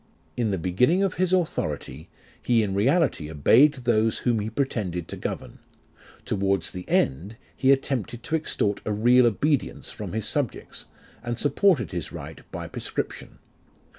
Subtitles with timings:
[0.35, 2.09] In the beginning of his authority,
[2.41, 5.59] he in reality obeyed those whom he pretended to govern;
[6.25, 10.87] towards the end, he attempted to extort a real obedience from his subjects,
[11.21, 13.37] and supported his right by prescription.